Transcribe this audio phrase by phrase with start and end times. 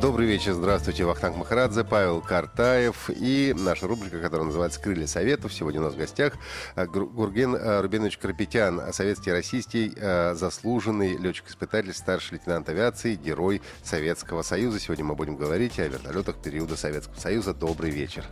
[0.00, 5.52] Добрый вечер, здравствуйте, Вахтанг Махарадзе, Павел Картаев и наша рубрика, которая называется «Крылья Советов».
[5.52, 6.32] Сегодня у нас в гостях
[6.74, 14.40] э, Гурген э, Рубинович Карапетян, советский российский э, заслуженный летчик-испытатель, старший лейтенант авиации, герой Советского
[14.40, 14.80] Союза.
[14.80, 17.52] Сегодня мы будем говорить о вертолетах периода Советского Союза.
[17.52, 18.24] Добрый вечер.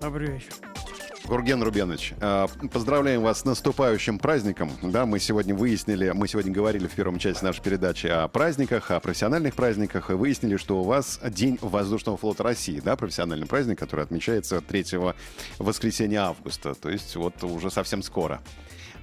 [0.00, 0.52] Добрый вечер.
[1.24, 4.70] Гурген Рубенович, а, поздравляем вас с наступающим праздником.
[4.82, 8.98] Да, мы сегодня выяснили, мы сегодня говорили в первом части нашей передачи о праздниках, о
[9.00, 14.04] профессиональных праздниках, и выяснили, что у вас День воздушного флота России, да, профессиональный праздник, который
[14.04, 14.84] отмечается 3
[15.58, 18.40] воскресенья августа, то есть вот уже совсем скоро.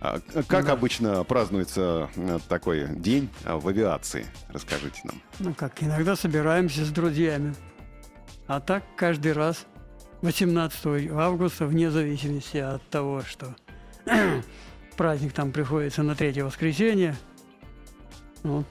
[0.02, 0.74] А, как да.
[0.74, 4.26] обычно празднуется э, такой день в авиации?
[4.50, 5.22] Расскажите нам.
[5.40, 7.54] Ну как, иногда собираемся с друзьями,
[8.48, 9.66] а так каждый раз–
[10.22, 13.56] 18 августа, вне зависимости от того, что
[14.98, 17.16] праздник там приходится на третье воскресенье,
[18.44, 18.66] вот,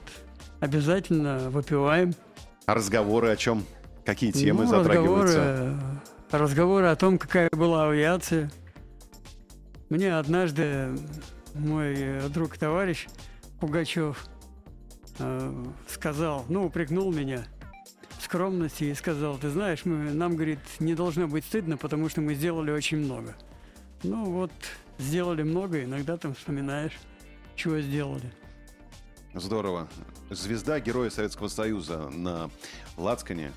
[0.59, 2.13] обязательно выпиваем.
[2.67, 3.65] А разговоры о чем?
[4.05, 5.79] Какие темы ну, затрагиваются?
[6.31, 8.51] Разговоры, разговоры о том, какая была авиация.
[9.89, 10.89] Мне однажды
[11.55, 13.07] мой друг-товарищ
[13.59, 14.27] Пугачев
[15.17, 17.45] э, сказал, ну, упрекнул меня–
[18.29, 22.35] скромности и сказал, ты знаешь, мы, нам, говорит, не должно быть стыдно, потому что мы
[22.35, 23.35] сделали очень много.
[24.03, 24.51] Ну вот,
[24.99, 26.93] сделали много, иногда там вспоминаешь,
[27.55, 28.31] чего сделали.
[29.33, 29.87] Здорово.
[30.29, 32.51] Звезда Героя Советского Союза на
[32.97, 33.51] Лацкане.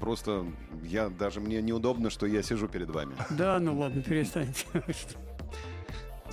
[0.00, 0.44] Просто
[0.82, 3.14] я даже мне неудобно, что я сижу перед вами.
[3.30, 4.66] Да, ну ладно, перестаньте.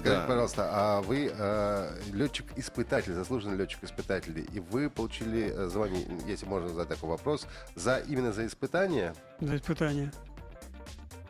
[0.02, 0.28] Скажите, да.
[0.28, 6.90] пожалуйста, а вы э, летчик-испытатель, заслуженный летчик-испытатель, и вы получили э, звание, если можно задать
[6.90, 9.14] такой вопрос, за именно за испытание?
[9.40, 10.12] За испытание.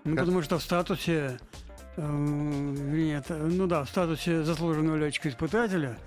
[0.03, 0.25] Ну, как?
[0.25, 1.37] потому что в статусе,
[1.97, 5.97] э, нет, ну да, в статусе заслуженного летчика-испытателя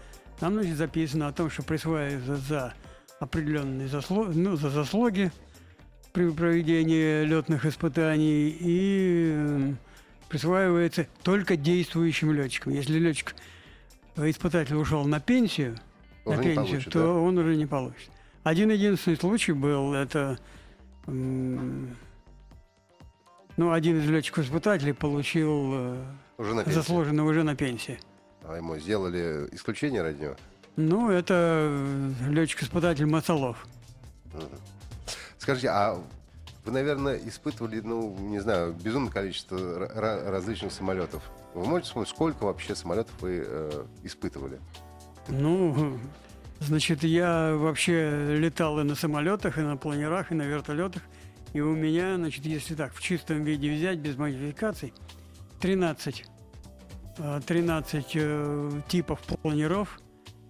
[0.40, 2.74] там, значит, записано о том, что присваивается за
[3.20, 5.30] определенные заслуги, ну, за заслуги
[6.12, 9.74] при проведении летных испытаний и
[10.28, 12.72] присваивается только действующим летчикам.
[12.72, 13.34] Если летчик
[14.16, 15.76] э, испытатель ушел на пенсию,
[16.24, 17.08] он на пенсию, получит, то да?
[17.12, 18.10] он уже не получит.
[18.42, 20.38] Один единственный случай был, это
[23.56, 26.04] ну, один из летчиков-испытателей получил э,
[26.38, 28.00] уже на заслуженно уже на пенсии.
[28.42, 30.36] А ему сделали исключение ради него?
[30.76, 33.66] Ну, это э, летчик-испытатель Масолов.
[35.38, 36.02] Скажите, а
[36.64, 39.88] вы, наверное, испытывали, ну, не знаю, безумное количество
[40.30, 41.22] различных самолетов.
[41.54, 44.58] Вы можете вспомнить, сколько вообще самолетов вы э, испытывали?
[45.28, 45.98] Ну,
[46.60, 51.02] значит, я вообще летал и на самолетах, и на планерах, и на вертолетах.
[51.52, 54.92] И у меня, значит, если так, в чистом виде взять, без модификаций,
[55.60, 56.24] 13,
[57.46, 60.00] 13 э, типов планеров,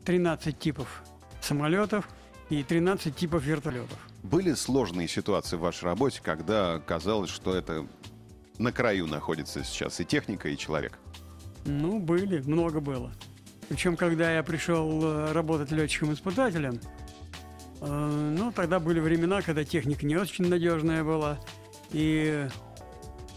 [0.05, 1.03] 13 типов
[1.41, 2.09] самолетов
[2.51, 3.99] и 13 типов вертолетов.
[4.25, 7.87] Были сложные ситуации в вашей работе, когда казалось, что это
[8.59, 10.99] на краю находится сейчас и техника, и человек?
[11.67, 13.13] Ну, были, много было.
[13.69, 16.81] Причем, когда я пришел э, работать летчиком-испытателем,
[17.83, 21.39] э, ну, тогда были времена, когда техника не очень надежная была,
[21.91, 22.49] и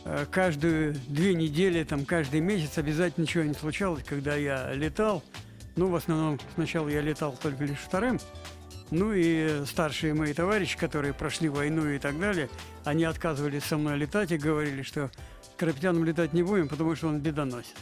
[0.05, 5.21] э, каждые две недели, там, каждый месяц обязательно чего-нибудь случалось, когда я летал.
[5.75, 8.19] Ну, в основном, сначала я летал только лишь вторым,
[8.91, 12.49] ну и старшие мои товарищи, которые прошли войну и так далее,
[12.85, 15.11] они отказывались со мной летать и говорили, что
[15.57, 17.75] Карапетяном летать не будем, потому что он бедоносит.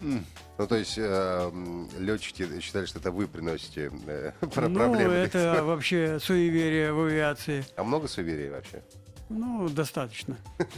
[0.00, 1.50] Ну, то есть э,
[1.98, 4.96] летчики считали, что это вы приносите э, проблемы.
[4.96, 7.64] Ну, это вообще суеверие в авиации.
[7.76, 8.82] А много суеверий вообще?
[9.34, 10.36] Ну, достаточно.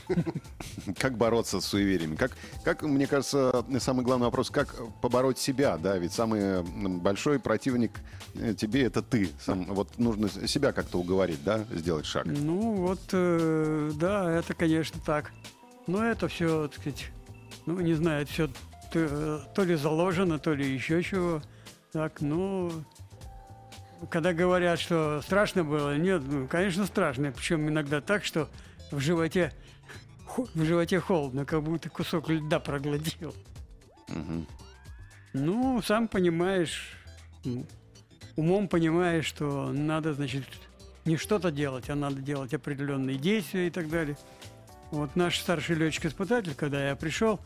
[0.98, 2.16] Как бороться с суевериями?
[2.16, 2.32] Как,
[2.64, 5.98] как, мне кажется, самый главный вопрос, как побороть себя, да?
[5.98, 8.00] Ведь самый большой противник
[8.34, 9.28] э, тебе это ты.
[9.40, 12.24] Сам, вот нужно себя как-то уговорить, да, сделать шаг.
[12.24, 15.32] Ну, вот, э, да, это, конечно, так.
[15.86, 17.10] Но это все, так сказать,
[17.66, 18.48] ну, не знаю, это все
[18.90, 21.42] то, то ли заложено, то ли еще чего.
[21.92, 22.72] Так, ну,
[24.10, 27.32] когда говорят, что страшно было, нет, ну, конечно, страшно.
[27.32, 28.48] Причем иногда так, что
[28.90, 29.52] в животе,
[30.54, 33.34] в животе холодно, как будто кусок льда проглотил.
[34.08, 34.46] Угу.
[35.32, 36.92] Ну, сам понимаешь,
[38.36, 40.44] умом понимаешь, что надо, значит,
[41.04, 44.16] не что-то делать, а надо делать определенные действия и так далее.
[44.90, 47.40] Вот наш старший летчик-испытатель, когда я пришел,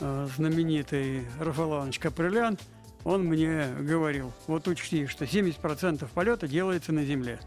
[0.00, 2.58] э, знаменитый Рафаэл Иванович Капрелян,
[3.04, 7.40] он мне говорил, вот учти, что 70% полета делается на земле.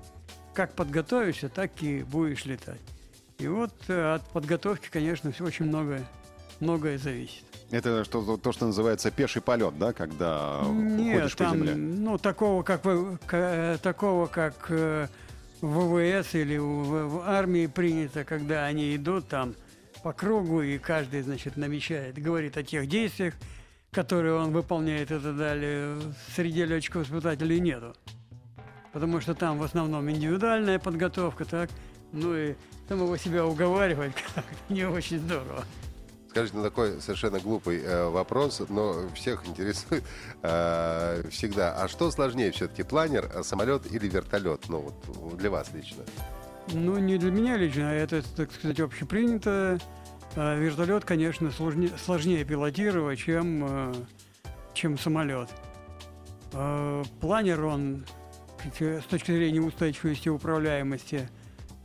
[0.53, 2.79] Как подготовишься, так и будешь летать.
[3.37, 6.05] И вот э, от подготовки, конечно, все очень многое,
[6.59, 7.43] многое зависит.
[7.71, 11.75] Это что, то, что называется пеший полет, да, когда Нет, ходишь там, по земле?
[11.75, 12.87] ну, такого, как, к-
[13.33, 15.07] э, такого, как э,
[15.61, 15.67] в
[16.21, 19.55] ВВС или в, в армии принято, когда они идут там
[20.03, 23.33] по кругу, и каждый, значит, намечает, говорит о тех действиях,
[23.95, 25.97] которые он выполняет и так далее.
[26.35, 27.95] Среди летчиков-испытателей нету.
[28.91, 31.69] Потому что там в основном индивидуальная подготовка, так,
[32.11, 32.55] ну и
[32.89, 34.43] самого себя уговаривать как-то
[34.73, 35.63] не очень здорово.
[36.29, 40.03] Скажите, ну такой совершенно глупый э, вопрос, но всех интересует
[40.41, 41.81] э, всегда.
[41.81, 44.67] А что сложнее все-таки, планер, э, самолет или вертолет?
[44.67, 46.03] Ну вот для вас лично.
[46.73, 49.79] Ну, не для меня лично, а это, так сказать, общепринято.
[50.35, 53.93] А Вертолет, конечно, сложнее, сложнее пилотировать, чем, э,
[54.73, 55.49] чем самолет.
[56.53, 58.05] А Планер, он
[58.79, 61.29] с точки зрения устойчивости и управляемости,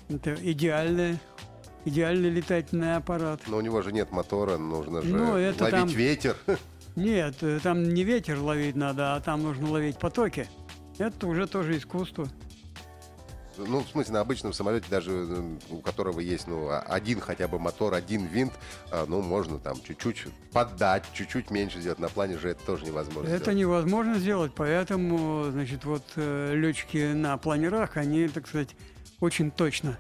[0.08, 1.18] это идеальный,
[1.84, 3.40] идеальный летательный аппарат.
[3.46, 6.36] Но у него же нет мотора, нужно же Ну, это ловить там- ветер.
[6.96, 10.48] Нет, э, там не ветер ловить надо, а там нужно ловить потоки.
[10.98, 12.26] Это уже тоже искусство.
[13.66, 17.48] Ну, в смысле, на обычном самолете, даже э, у которого есть ну, а- один хотя
[17.48, 18.52] бы мотор, один винт,
[18.90, 21.98] а, ну, можно там чуть-чуть поддать, чуть-чуть меньше сделать.
[21.98, 23.58] На плане же это тоже невозможно Это сделать.
[23.58, 28.70] невозможно сделать, поэтому, значит, вот э, летчики на планерах, они, так сказать,
[29.20, 29.98] очень точно,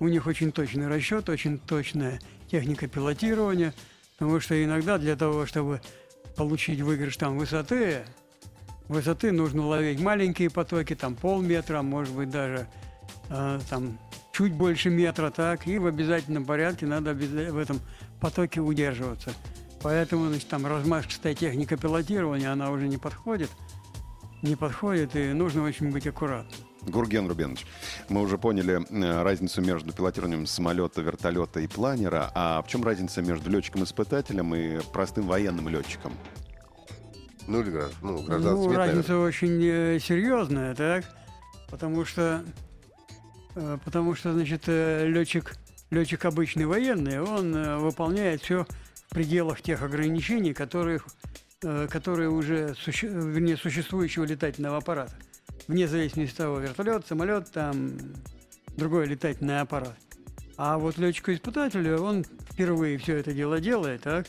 [0.00, 2.20] у них очень точный расчет, очень точная
[2.50, 3.74] техника пилотирования,
[4.16, 5.80] потому что иногда для того, чтобы
[6.36, 8.04] получить выигрыш там высоты,
[8.88, 12.66] высоты нужно ловить маленькие потоки, там полметра, может быть даже
[13.30, 13.98] э, там
[14.32, 17.80] чуть больше метра, так, и в обязательном порядке надо в этом
[18.20, 19.32] потоке удерживаться.
[19.82, 23.50] Поэтому, значит, там размашистая техника пилотирования, она уже не подходит,
[24.42, 26.68] не подходит, и нужно очень быть аккуратным.
[26.82, 27.66] Гурген Рубенович,
[28.08, 32.30] мы уже поняли э, разницу между пилотированием самолета, вертолета и планера.
[32.34, 36.12] А в чем разница между летчиком-испытателем и простым военным летчиком?
[37.48, 38.86] Ну, или гражд- ну, гражданский ну, вид, наверное.
[38.88, 41.04] разница очень э, серьезная, так?
[41.70, 42.44] Потому что,
[43.54, 45.54] э, потому что, значит, э, летчик,
[45.90, 48.66] летчик обычный военный, он выполняет все
[49.06, 51.06] в пределах тех ограничений, которых,
[51.62, 55.14] э, которые уже, суще- вернее, существующего летательного аппарата.
[55.68, 57.92] Вне зависимости от того, вертолет, самолет, там,
[58.76, 59.96] другой летательный аппарат.
[60.58, 64.26] А вот летчику-испытателю, он впервые все это дело делает, так?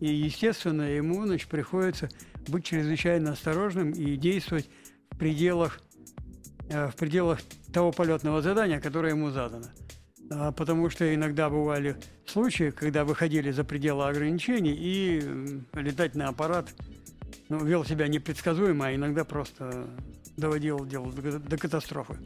[0.00, 2.08] И, естественно, ему, значит, приходится
[2.50, 4.68] быть чрезвычайно осторожным и действовать
[5.10, 5.80] в пределах,
[6.68, 7.40] э, в пределах
[7.72, 9.66] того полетного задания, которое ему задано.
[10.30, 11.96] А, Потому что иногда бывали
[12.26, 16.74] случаи, когда выходили за пределы ограничений, и м, летательный аппарат
[17.48, 19.88] ну, вел себя непредсказуемо, а иногда просто
[20.36, 22.16] доводил дело до, до катастрофы.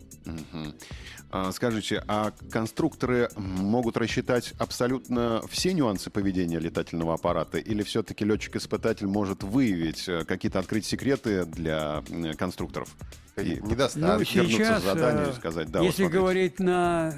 [1.31, 7.59] А, Скажите, а конструкторы могут рассчитать абсолютно все нюансы поведения летательного аппарата?
[7.59, 12.97] Или все-таки летчик-испытатель может выявить э, какие-то, открыть секреты для э, конструкторов?
[13.37, 14.37] И недостатки.
[14.37, 16.19] Ну, вернуться сейчас, к заданию и э, сказать, да, вот Если смотрите.
[16.19, 17.15] говорить на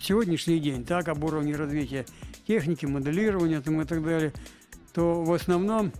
[0.00, 2.04] сегодняшний день, так, об уровне развития
[2.46, 4.32] техники, моделирования там, и так далее,
[4.92, 5.92] то в основном,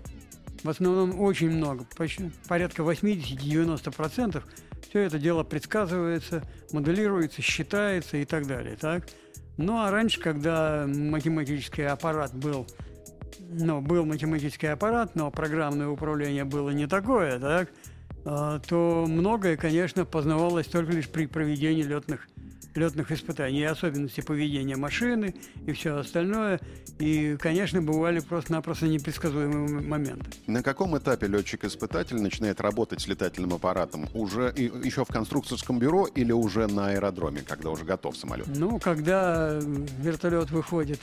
[0.62, 4.42] в основном очень много, почти порядка 80-90%
[4.88, 8.76] все это дело предсказывается, моделируется, считается и так далее.
[8.76, 9.06] Так?
[9.56, 12.66] Ну а раньше, когда математический аппарат был
[13.50, 17.70] ну, был математический аппарат, но программное управление было не такое, так,
[18.24, 22.28] а, то многое, конечно, познавалось только лишь при проведении летных,
[22.74, 25.34] летных испытаний, особенности поведения машины
[25.66, 26.60] и все остальное.
[26.98, 30.26] И, конечно, бывали просто-напросто непредсказуемые моменты.
[30.48, 34.08] На каком этапе летчик-испытатель начинает работать с летательным аппаратом?
[34.14, 38.46] Уже и- еще в конструкторском бюро или уже на аэродроме, когда уже готов самолет?
[38.48, 39.60] Ну, когда
[40.00, 41.00] вертолет выходит,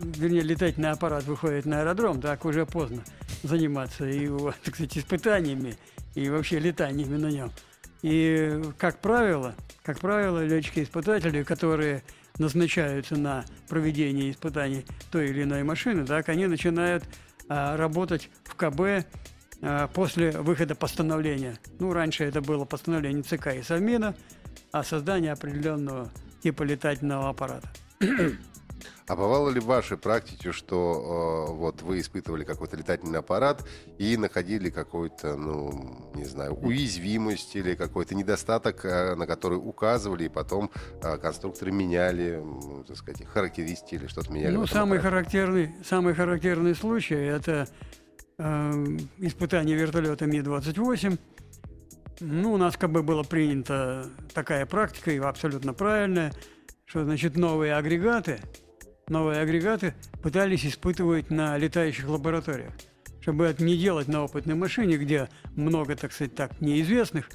[0.00, 3.04] вернее, летательный аппарат выходит на аэродром, так уже поздно
[3.42, 5.76] заниматься его, так сказать, испытаниями
[6.14, 7.52] и вообще летаниями на нем.
[8.00, 9.54] И, как правило,
[9.84, 12.02] как правило, летчики-испытатели, которые
[12.38, 17.04] назначаются на проведение испытаний той или иной машины, так, они начинают
[17.48, 19.06] а, работать в КБ
[19.60, 21.58] а, после выхода постановления.
[21.78, 24.14] Ну, раньше это было постановление ЦК и Совмина
[24.70, 26.10] о создании определенного
[26.42, 27.68] типа летательного аппарата.
[29.06, 33.64] А бывало ли в вашей практике, что э, вот вы испытывали какой-то летательный аппарат
[33.98, 40.28] и находили какой-то, ну, не знаю, уязвимость или какой-то недостаток, э, на который указывали, и
[40.28, 40.70] потом
[41.02, 44.54] э, конструкторы меняли, м, так сказать, характеристики или что-то меняли?
[44.54, 45.02] Ну, самый аппарате?
[45.02, 47.68] характерный, самый характерный случай– это
[48.38, 48.86] э,
[49.18, 51.18] испытание вертолета Ми-28.
[52.20, 56.32] Ну, у нас как бы было принято такая практика, и абсолютно правильная,
[56.84, 58.40] что, значит, новые агрегаты,
[59.12, 62.72] новые агрегаты пытались испытывать на летающих лабораториях,
[63.20, 67.30] чтобы это не делать на опытной машине, где много, так сказать, так, неизвестных,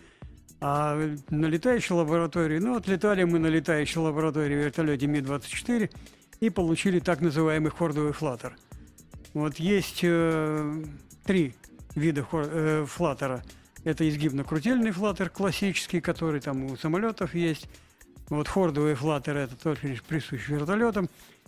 [0.60, 0.96] а
[1.30, 5.92] на летающей лаборатории, ну, отлетали мы на летающей лаборатории вертолете Ми-24
[6.40, 8.58] и получили так называемый хордовый флаттер.
[9.34, 10.84] Вот есть э,
[11.26, 11.54] три
[11.96, 13.44] вида хор- э, флаттера.
[13.84, 17.70] Это изгибно-крутельный флаттер классический, который там у самолетов есть.
[18.30, 21.08] Вот хордовый флаттер это только лишь присущ вертолетам.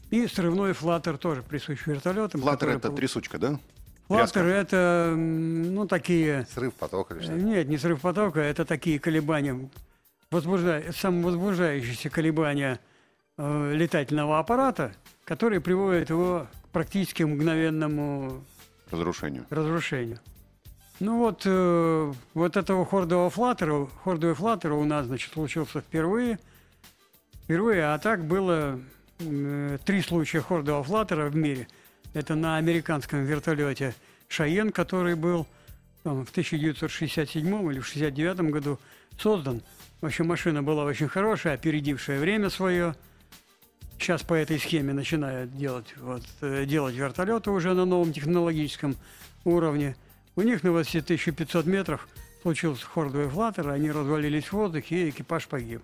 [0.09, 2.41] И срывной флаттер тоже присущ вертолетам.
[2.41, 3.59] Флаттер это трясучка, да?
[4.07, 6.47] Флаттер это, ну, такие...
[6.51, 7.33] Срыв потока или Э, что?
[7.33, 9.69] Нет, не срыв потока, это такие колебания,
[10.31, 10.81] возбужда...
[10.91, 12.79] самовозбуждающиеся колебания
[13.37, 14.93] э, летательного аппарата,
[15.25, 18.43] которые приводят его к практически мгновенному
[18.89, 19.45] Разрушению.
[19.51, 20.19] разрушению.
[20.99, 26.39] Ну вот, э, вот этого хордового флаттера, хордовый флаттер у нас, значит, случился впервые.
[27.43, 28.79] Впервые, а так было э,
[29.19, 31.67] три случая хордового флаттера в мире.
[32.13, 33.93] Это на американском вертолете
[34.29, 35.45] Шаен, который был
[36.03, 38.79] там, в 1967 или в 1969 году
[39.17, 39.61] создан.
[39.99, 42.95] В общем, машина была очень хорошая, опередившая время свое.
[43.99, 48.95] Сейчас по этой схеме начинают делать, вот, э, делать вертолеты уже на новом технологическом
[49.43, 49.97] уровне.
[50.37, 52.07] У них на высоте 1500 метров
[52.41, 55.81] случился хордовый флаттер, они развалились в воздухе, и экипаж погиб.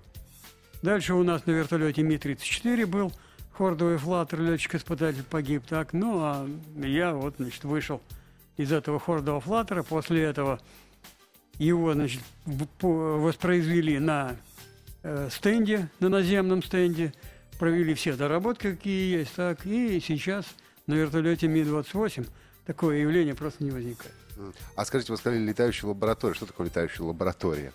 [0.81, 3.11] Дальше у нас на вертолете Ми-34 был
[3.57, 5.63] хордовый флаттер, летчик-испытатель погиб.
[5.67, 6.47] Так, ну, а
[6.77, 8.01] я вот, значит, вышел
[8.57, 9.83] из этого хордового флаттера.
[9.83, 10.59] После этого
[11.57, 14.35] его, значит, воспроизвели на
[15.03, 17.13] э, стенде, на наземном стенде,
[17.57, 20.45] провели все доработки, какие есть, так, и сейчас
[20.87, 22.27] на вертолете Ми-28
[22.65, 24.13] такое явление просто не возникает.
[24.75, 26.33] А скажите, вы сказали летающая лаборатория.
[26.33, 27.71] Что такое летающая лаборатория?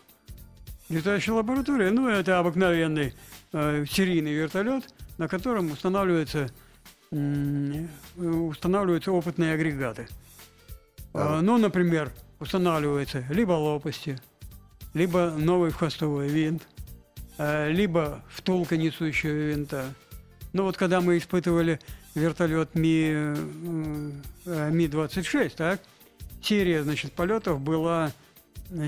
[0.90, 3.14] Летающая лаборатория, ну, это обыкновенный
[3.52, 6.50] э, серийный вертолет, на котором устанавливаются,
[7.12, 7.86] э,
[8.16, 10.08] устанавливаются опытные агрегаты.
[11.12, 11.38] А.
[11.38, 12.10] Э, ну, например,
[12.40, 14.18] устанавливаются либо лопасти,
[14.94, 16.66] либо новый хвостовой винт,
[17.36, 19.92] э, либо втулка несущего винта.
[20.54, 21.78] Ну, вот когда мы испытывали
[22.14, 23.36] вертолет Ми, э,
[24.46, 25.82] э, Ми-26, так,
[26.42, 28.10] серия, значит, полетов была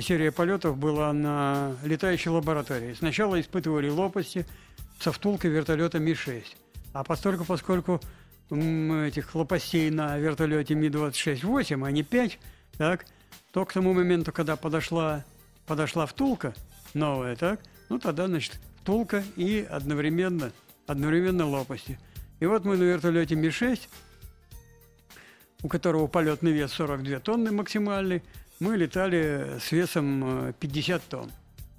[0.00, 2.94] серия полетов была на летающей лаборатории.
[2.94, 4.46] Сначала испытывали лопасти
[5.00, 6.44] со втулкой вертолета Ми-6.
[6.92, 8.00] А поскольку, поскольку
[8.50, 12.38] этих лопастей на вертолете Ми-26 8, а не 5,
[12.76, 13.06] так,
[13.52, 15.24] то к тому моменту, когда подошла,
[15.66, 16.54] подошла втулка
[16.94, 20.52] новая, так, ну тогда, значит, втулка и одновременно,
[20.86, 21.98] одновременно лопасти.
[22.40, 23.80] И вот мы на вертолете Ми-6,
[25.62, 28.22] у которого полетный вес 42 тонны максимальный,
[28.58, 31.32] мы летали с весом э, 50 тонн.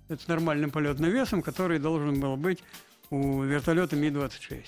[0.09, 2.59] Это с нормальным полетным весом, который должен был быть
[3.13, 4.65] у вертолета Ми-26.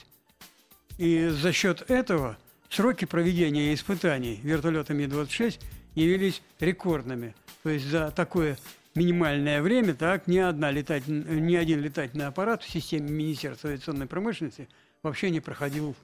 [1.00, 2.38] И за счет этого
[2.70, 5.60] сроки проведения испытаний вертолета Ми-26
[5.96, 7.36] явились рекордными.
[7.64, 8.58] То есть за такое
[8.94, 14.70] минимальное время так, ни, одна летать, ни один летательный аппарат в системе Министерства авиационной промышленности
[15.02, 15.96] вообще не проходил,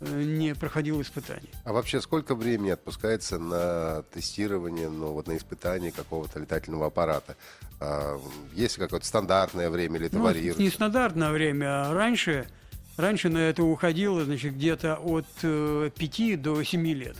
[0.00, 1.50] не проходил испытаний.
[1.64, 7.36] А вообще сколько времени отпускается на тестирование, ну вот на испытание какого-то летательного аппарата?
[7.80, 8.18] А,
[8.54, 10.62] есть ли какое-то стандартное время или это Ну, варьируется?
[10.62, 12.48] не стандартное время, а раньше,
[12.96, 17.16] раньше на это уходило значит, где-то от э, 5 до 7 лет.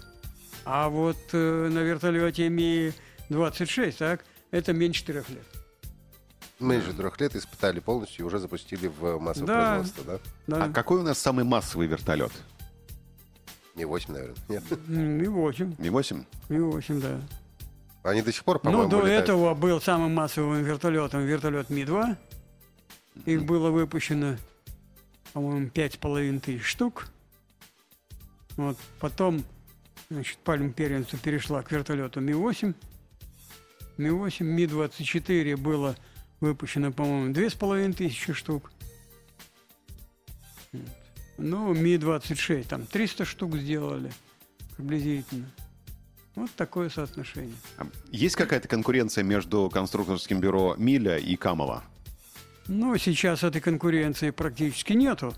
[0.64, 5.44] А вот э, на вертолете Ми-26, так, это меньше 4 лет.
[6.58, 9.70] Меньше трех лет испытали полностью и уже запустили в массовое Да.
[9.74, 10.18] производство, да?
[10.46, 10.64] Да.
[10.64, 12.32] А какой у нас самый массовый вертолет?
[13.76, 14.36] Не 8, наверное.
[14.48, 14.62] Нет.
[14.88, 16.24] М, Ми-8, Ми-8?
[16.48, 17.20] Ми-8, да.
[18.02, 19.24] Они до сих пор, по-моему, Ну, до летают.
[19.24, 22.16] этого был самым массовым вертолетом вертолет Ми-2.
[23.26, 24.36] Их было выпущено,
[25.32, 27.08] по-моему, пять с половиной тысяч штук.
[28.56, 28.76] Вот.
[29.00, 29.44] Потом,
[30.10, 32.74] значит, пальм первенства перешла к вертолету Ми-8.
[33.98, 35.94] Ми-8, Ми-24 было
[36.40, 38.72] выпущено, по-моему, две с половиной тысячи штук.
[41.42, 44.12] Ну, Ми-26, там 300 штук сделали
[44.76, 45.50] приблизительно.
[46.34, 47.54] Вот такое соотношение.
[47.78, 51.82] А Есть какая-то конкуренция между конструкторским бюро Миля и Камова?
[52.68, 55.34] Ну, сейчас этой конкуренции практически нету.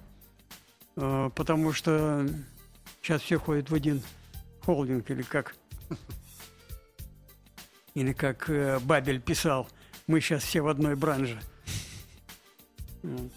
[0.97, 2.29] э, потому что
[3.01, 4.03] сейчас все ходят в один
[4.61, 5.55] холдинг, или как,
[7.95, 9.69] или как э, Бабель писал,
[10.09, 11.41] мы сейчас все в одной бранже.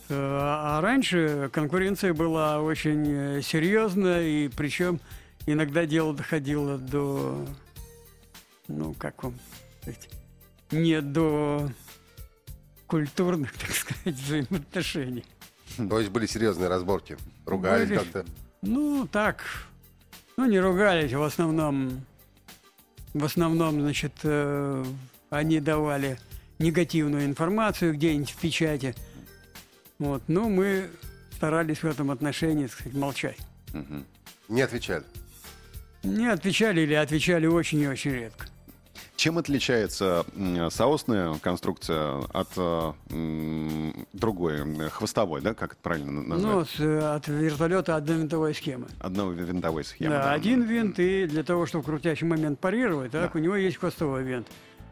[0.10, 5.00] А а раньше конкуренция была очень э, серьезная, и причем
[5.48, 7.46] иногда дело доходило до,
[8.68, 9.34] ну, как вам
[9.82, 10.10] сказать,
[10.72, 11.72] не до
[12.88, 15.26] культурных, так сказать, взаимоотношений.
[15.78, 17.18] То есть были серьезные разборки.
[17.46, 17.98] Ругались Были.
[17.98, 18.26] как-то.
[18.62, 19.44] Ну, так,
[20.38, 22.06] ну, не ругались, в основном,
[23.14, 24.86] в основном, значит, э,
[25.30, 26.18] они давали
[26.60, 28.96] негативную информацию где-нибудь в печати.
[30.00, 30.90] Вот, ну, мы
[31.36, 33.38] старались в этом отношении, так сказать, молчать.
[33.74, 34.06] Мгм.
[34.50, 35.04] Не отвечали.
[36.04, 38.46] Не отвечали или отвечали очень и очень редко.
[39.16, 40.26] Чем отличается
[40.70, 46.54] соосная конструкция от э, другой, хвостовой, да, как это правильно на- назвать?
[46.54, 48.88] Ну, с, э, от вертолета одновинтовой схемы.
[49.00, 50.12] Одной винтовой схемы.
[50.12, 50.34] да, да.
[50.34, 54.24] один винт, и для того, чтобы в крутящий момент парировать, так, у него есть хвостовой
[54.24, 54.48] винт.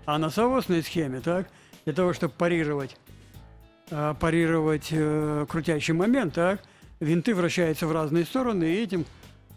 [0.06, 1.48] А на соосной схеме, так,
[1.86, 2.96] для того, чтобы парировать,
[3.92, 6.62] а, парировать э, крутящий момент, так,
[7.00, 9.06] винты вращаются в разные стороны, и этим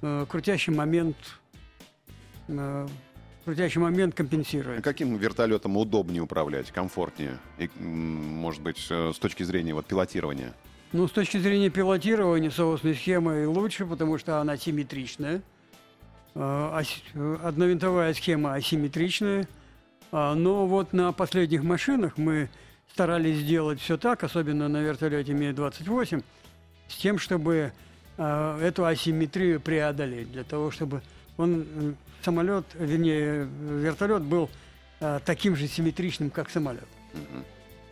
[0.02, 1.16] э, крутящий момент
[2.49, 2.87] э,
[3.47, 4.83] крутящий момент компенсирует.
[4.83, 7.38] Каким вертолетом удобнее управлять, комфортнее?
[7.59, 10.52] И, может быть, э, с точки зрения вот, пилотирования?
[10.92, 15.42] Ну, с точки зрения пилотирования соусной схемы лучше, потому что она симметричная.
[16.35, 16.83] Э,
[17.14, 19.49] э, Одновинтовая схема асимметричная.
[20.11, 22.49] А, Но вот на последних машинах мы
[22.93, 26.23] старались сделать все так, особенно на вертолете Ми-28,
[26.88, 27.73] с тем, чтобы
[28.16, 31.02] э, эту асимметрию преодолеть, для того, чтобы
[31.37, 34.50] он, самолет, вернее, вертолет был
[35.00, 36.88] э, таким же симметричным, как самолет.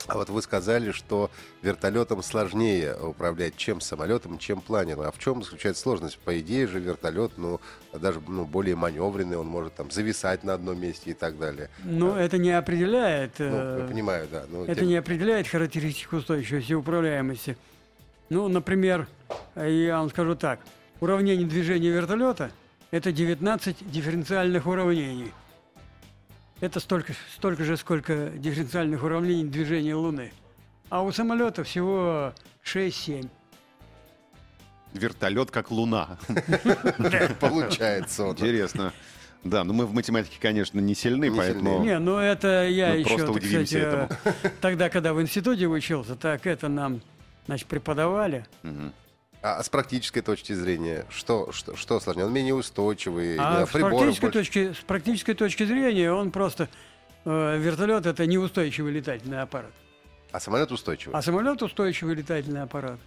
[0.06, 1.30] А вот вы сказали, что
[1.62, 5.02] вертолетом сложнее управлять, чем самолетом, чем планером.
[5.06, 6.18] А в чем заключается сложность?
[6.18, 7.60] По идее же вертолет, ну,
[7.92, 11.70] даже ну, более маневренный, он может там зависать на одном месте и так далее.
[11.84, 13.38] Но это не определяет...
[13.38, 14.44] Ну, э, я понимаю, да.
[14.48, 17.56] ну, Это тем- не определяет характеристику устойчивости и управляемости.
[18.28, 19.08] Ну, например,
[19.54, 20.60] э, я вам скажу так.
[21.00, 22.50] Уравнение движения вертолета–
[22.90, 25.32] это 19 дифференциальных уравнений.
[26.60, 30.32] Это столько, столько же, сколько дифференциальных уравнений движения Луны.
[30.88, 32.32] А у самолета всего
[32.64, 33.28] 6-7.
[34.92, 36.18] Вертолет как луна.
[37.40, 38.26] Получается.
[38.26, 38.32] он.
[38.32, 38.92] Интересно.
[39.42, 41.84] Да, но мы в математике, конечно, не сильны, Не поэтому...
[41.84, 45.66] Не, ну это я Мы еще, просто так удивимся сказать, э, тогда, когда в институте
[45.66, 47.02] учился, так это нам,
[47.46, 48.46] значит, преподавали.
[48.62, 48.92] Мгм.
[49.46, 52.24] А с практической точки зрения, что, что, что сложнее?
[52.24, 54.38] Он менее устойчивый, А с практической, больше.
[54.38, 56.70] точки, с практической точки зрения он просто...
[57.26, 59.70] э, вертолет это неустойчивый летательный аппарат.
[60.32, 61.14] А самолет устойчивый.
[61.14, 62.98] А самолет устойчивый летательный аппарат.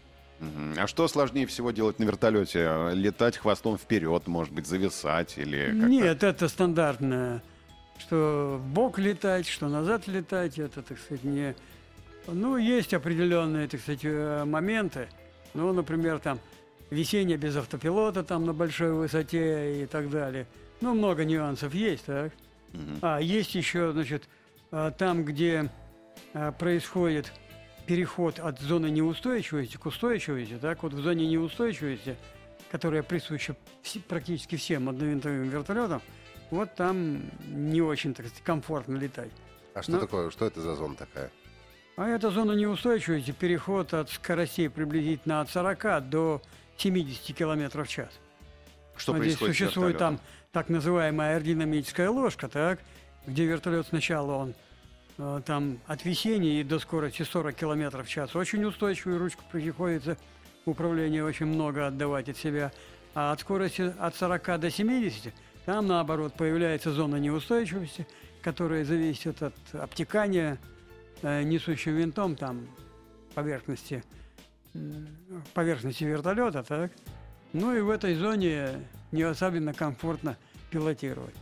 [0.78, 2.92] А что сложнее всего делать на вертолете?
[2.94, 5.88] Летать хвостом вперед, может быть, зависать или как-то?
[5.88, 7.42] Нет, это стандартно.
[7.98, 11.56] Что в бок летать, что назад летать, это, так сказать, не...
[12.28, 15.08] Ну, есть определенные, так сказать, э, моменты.
[15.54, 16.40] Ну, например, там
[16.90, 20.46] весеннее без автопилота там на большой высоте и так далее.
[20.82, 22.32] Ну, много нюансов есть, так?
[23.02, 24.28] А есть еще, значит,
[24.72, 25.72] а, там, где
[26.34, 27.32] а, происходит
[27.86, 32.18] переход от зоны неустойчивости к устойчивости, так вот в зоне неустойчивости,
[32.70, 33.56] которая присуща
[34.08, 36.02] практически всем одновинтовым вертолетам,
[36.52, 39.32] вот там не очень, так сказать, комфортно летать.
[39.74, 40.30] А что ну- такое?
[40.30, 41.32] Что это за зона такая?
[41.98, 46.44] А эта зона неустойчивости, переход от скоростей приблизительно от 40 до
[46.78, 48.12] 70 километров в час.
[48.96, 50.20] Что здесь происходит существует там
[50.52, 52.82] так называемая аэродинамическая ложка, так,
[53.26, 54.54] где вертолет сначала он
[55.18, 58.36] э, там от весения и до скорости 40 километров в час.
[58.36, 60.18] Очень устойчивую ручку приходится
[60.66, 62.72] управление очень много отдавать от себя,
[63.16, 65.34] а от скорости от 40 до 70
[65.66, 68.06] там наоборот появляется зона неустойчивости,
[68.44, 70.60] которая зависит от обтекания
[71.24, 72.68] несущим винтом там
[73.34, 74.04] поверхности
[75.54, 76.92] поверхности вертолета, так.
[77.54, 80.38] Ну и в этой зоне не особенно комфортно
[80.70, 81.36] пилотировать.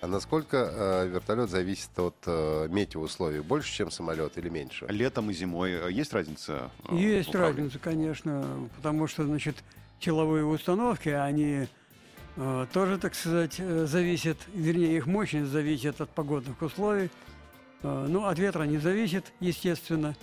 [0.00, 3.40] А насколько э, вертолет зависит от э, метеоусловий?
[3.40, 4.86] Больше, чем самолет или меньше?
[4.88, 6.70] Летом и зимой э, есть разница?
[6.88, 9.56] э, Есть разница, конечно, потому что, значит,
[10.00, 11.68] силовые установки, они
[12.36, 17.10] э, тоже, так сказать, э, зависят, вернее, их мощность зависит от погодных условий.
[17.84, 20.16] Э, ну, от ветра не зависит, естественно.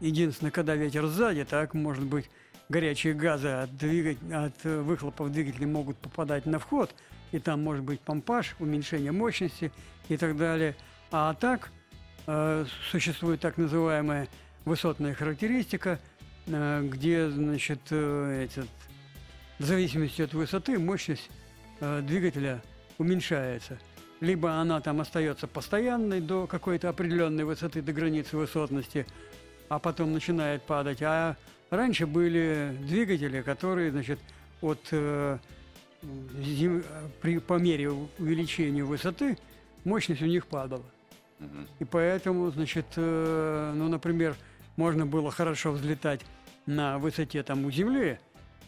[0.00, 2.28] Единственное, когда ветер сзади, так, может быть,
[2.68, 6.94] горячие газы от, двигать, от э, выхлопов двигателя могут попадать на вход,
[7.32, 9.70] и там может быть помпаж, уменьшение мощности
[10.08, 10.74] и так далее.
[11.10, 11.70] А так
[12.26, 14.26] э, существует так называемая
[14.64, 16.00] высотная характеристика,
[16.46, 18.70] э, где, значит, э, этот,
[19.58, 21.30] в зависимости от высоты мощность
[21.80, 22.62] э, двигателя
[22.96, 23.78] уменьшается.
[24.20, 29.06] Либо она там остается постоянной до какой-то определенной высоты, до границы высотности,
[29.68, 31.02] а потом начинает падать.
[31.02, 31.36] А
[31.70, 34.18] раньше были двигатели, которые, значит,
[34.62, 35.38] от э,
[36.40, 36.84] зем-
[37.20, 39.36] при, по мере увеличения высоты
[39.84, 40.84] мощность у них падала.
[41.78, 44.34] И поэтому, значит, э, ну, например,
[44.76, 46.22] можно было хорошо взлетать
[46.64, 48.18] на высоте там у Земли,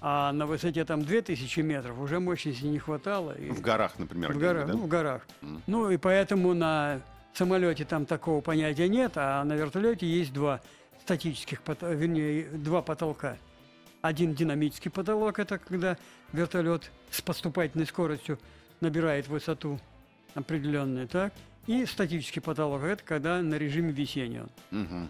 [0.01, 3.33] а на высоте там 2000 метров уже мощности не хватало.
[3.33, 4.33] И В горах, например.
[4.33, 4.73] в горах, да?
[4.75, 5.27] ну, в горах.
[5.41, 5.63] Мгм.
[5.67, 7.01] Ну и поэтому на
[7.35, 10.61] самолете там такого понятия нет, а на вертолете есть два
[11.03, 13.37] статических, пото- вернее, два потолка.
[14.03, 15.97] Один динамический потолок, это когда
[16.33, 18.39] вертолет с поступательной скоростью
[18.81, 19.81] набирает высоту
[20.35, 21.33] определенную, так?
[21.67, 24.49] И статический потолок, это когда на режиме висения он.
[24.71, 25.09] Ну,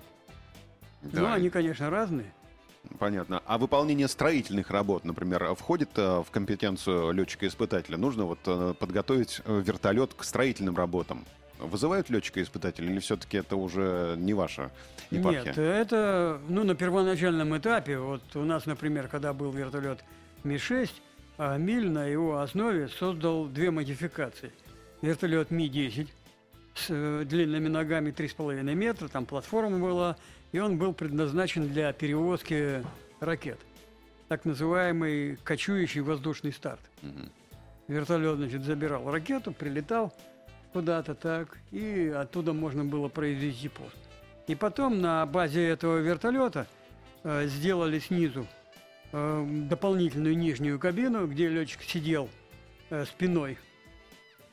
[1.12, 2.32] Да, они, конечно, разные.
[2.98, 3.42] Понятно.
[3.46, 7.96] А выполнение строительных работ, например, входит э, в компетенцию летчика-испытателя?
[7.96, 11.24] Нужно вот э, подготовить э, вертолет к строительным работам.
[11.58, 14.70] Вызывают летчика-испытателя или все-таки это уже не ваша
[15.10, 15.44] епархия?
[15.44, 20.04] Нет, это, ну, на первоначальном этапе, вот у нас, например, когда был вертолет
[20.44, 20.90] Ми-6,
[21.36, 24.52] а Миль на его основе создал две модификации.
[25.02, 26.08] Вертолет Ми-10
[26.78, 30.16] с э, длинными ногами 3,5 метра, там платформа была,
[30.52, 32.84] и он был предназначен для перевозки
[33.20, 33.58] ракет.
[34.28, 36.80] Так называемый кочующий воздушный старт.
[37.02, 37.30] Мгм.
[37.88, 40.14] Вертолет, значит, забирал ракету, прилетал
[40.72, 43.96] куда-то так, и оттуда можно было произвести пуск.
[44.46, 46.66] И потом на базе этого вертолета
[47.24, 48.46] э, сделали снизу
[49.12, 52.28] э, дополнительную нижнюю кабину, где летчик сидел
[52.90, 53.58] э, спиной,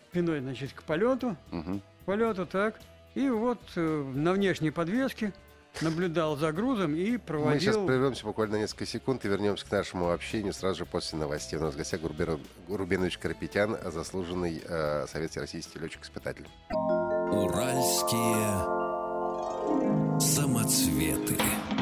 [0.10, 1.82] спиной, значит, к полету, Мгм.
[2.06, 2.76] К полету, так,
[3.16, 5.34] и вот э, на внешней подвеске
[5.82, 7.60] наблюдал за грузом и Мы проводил...
[7.60, 11.58] сейчас прервемся буквально на несколько секунд и вернемся к нашему общению сразу же после новостей.
[11.58, 12.40] У нас в гостях Гурбер-
[12.70, 16.48] Рубенович Карапетян, заслуженный э, советский российский летчик-испытатель.
[17.32, 18.46] Уральские
[20.20, 21.36] самоцветы.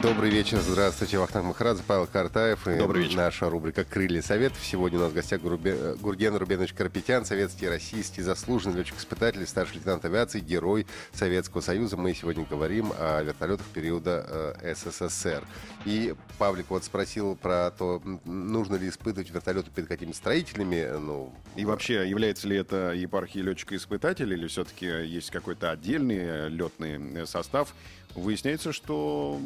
[0.03, 1.17] Добрый вечер, здравствуйте.
[1.17, 3.15] Вахтанг Махарадзе, Павел Картаев и Добрый вечер.
[3.15, 4.59] наша рубрика «Крылья Советов».
[4.61, 9.75] Сегодня у нас в гостях Гурбе- э, Гурген Рубенович Карапетян, советский, российский, заслуженный летчик-испытатель, старший
[9.77, 11.95] лейтенант авиации, герой Советского Союза.
[11.95, 15.41] Мы сегодня говорим о вертолетах периода э, СССР.
[15.85, 20.75] И Павлик вот спросил про то, нужно ли испытывать вертолеты перед какими-то строителями.
[20.75, 27.25] э, Ну, И вообще, является ли это епархией летчика-испытателя или все-таки есть какой-то отдельный летный
[27.25, 27.73] состав?
[28.15, 29.39] Выясняется, что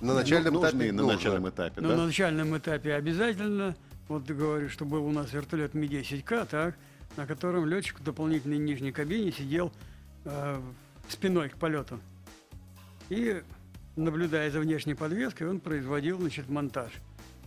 [0.00, 1.16] На начальном ну, нужны этапе на нужно.
[1.16, 1.96] начальном этапе, Ну, да?
[1.96, 3.76] на начальном этапе обязательно.
[4.08, 6.76] Вот ты говоришь, что был у нас вертолет Ми-10К, так,
[7.16, 9.72] на котором летчик в дополнительной нижней кабине сидел
[10.26, 10.60] э,
[11.08, 11.98] спиной к полету.
[13.08, 13.42] И,
[13.96, 16.92] наблюдая за внешней подвеской, он производил, значит, монтаж.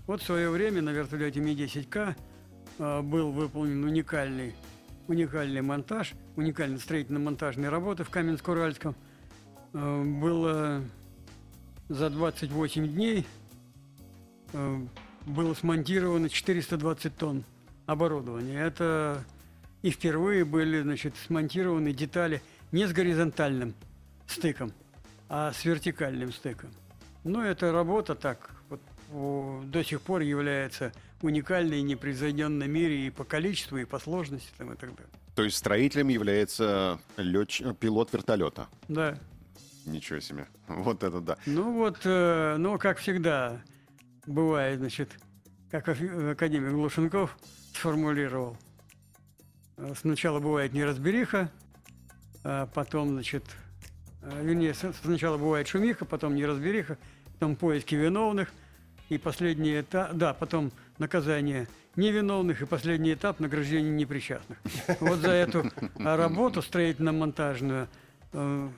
[0.07, 2.15] Вот в свое время на вертолете Ми-10К
[2.79, 4.55] э, был выполнен уникальный,
[5.07, 8.95] уникальный монтаж, уникальные строительно-монтажные работы в Каменск-Уральском.
[9.77, 10.83] Э, было
[11.87, 13.27] за 28 дней
[14.53, 14.79] э,
[15.25, 17.43] было смонтировано 420 тонн
[17.85, 18.59] оборудования.
[18.59, 19.23] Это
[19.83, 23.75] и впервые были значит, смонтированы детали не с горизонтальным
[24.25, 24.73] стыком,
[25.29, 26.71] а с вертикальным стыком.
[27.23, 28.81] Но эта работа так вот,
[29.13, 34.49] о, до сих пор является уникальной и непревзойденной мире и по количеству, и по сложности
[34.57, 35.11] там, и так далее.
[35.35, 37.61] То есть строителем является летч...
[37.79, 38.67] пилот вертолета.
[38.87, 39.19] Да.
[39.87, 40.47] Ничего себе.
[40.67, 41.37] Вот это да.
[41.45, 43.61] Ну вот, э, ну как всегда
[44.25, 45.17] бывает, значит,
[45.71, 47.37] как академик Глушенков
[47.73, 48.57] сформулировал.
[49.77, 51.49] Э, Сначала бывает неразбериха,
[52.43, 53.45] а потом, значит,
[54.21, 56.97] э, вернее, сначала бывает шумиха, потом неразбериха,
[57.33, 58.51] потом поиски виновных,
[59.07, 64.57] и последний этап, да, потом наказание невиновных, и последний этап награждение непричастных.
[64.99, 67.87] Вот за эту работу строительно-монтажную
[68.33, 68.69] э,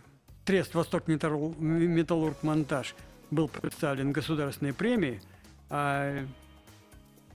[0.50, 2.96] Трест Восток Металлур- Металлург Монтаж
[3.30, 5.22] был представлен государственной премией,
[5.70, 6.26] а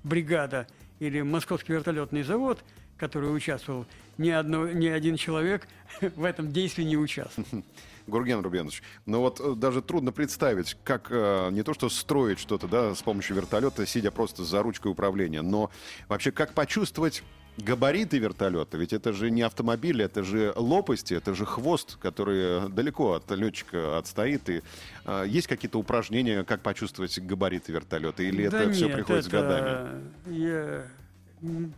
[0.03, 0.67] бригада
[0.99, 2.59] или Московский вертолетный завод,
[2.97, 3.87] который участвовал,
[4.19, 5.69] ни, одно, ни один человек
[6.01, 7.47] в этом действии не участвовал.
[8.09, 12.67] Гурген Рубенович, ну вот э, даже трудно представить, как э, не то что строить что-то,
[12.67, 15.71] да, с помощью вертолета, сидя просто за ручкой управления, но
[16.09, 17.23] вообще как почувствовать
[17.57, 23.15] габариты вертолета, ведь это же не автомобиль, это же лопасти, это же хвост, который далеко
[23.15, 24.49] от летчика отстоит.
[24.49, 24.63] И,
[25.05, 29.29] э, есть какие-то упражнения, как почувствовать габариты вертолета, или Да это все нет, приходит с
[29.29, 30.03] это, годами?
[30.37, 30.85] я-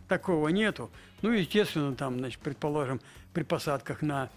[0.07, 0.89] такого нету.
[1.21, 3.01] Ну, естественно, там, значит, предположим,
[3.33, 4.29] при посадках на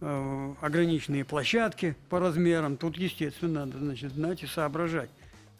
[0.00, 5.10] э, ограниченные площадки по размерам, тут, естественно, надо, значит, знать и соображать,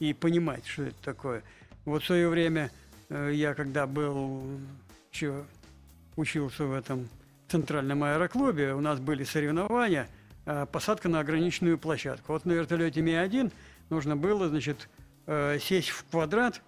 [0.00, 1.42] и понимать, что это такое.
[1.84, 2.70] Вот в свое время
[3.08, 4.42] э, я когда был
[6.16, 7.08] учился в этом
[7.48, 10.08] центральном аэроклубе, у нас были соревнования,
[10.46, 12.32] э, посадка на ограниченную площадку.
[12.32, 13.52] Вот на вертолете Ми-1
[13.90, 14.88] нужно было, значит,
[15.26, 16.62] э, сесть в квадрат,